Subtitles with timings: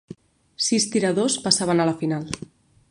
[0.67, 2.29] Sis tiradors passaven a la final.